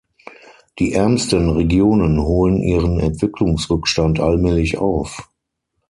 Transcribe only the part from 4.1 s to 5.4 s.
allmählich auf.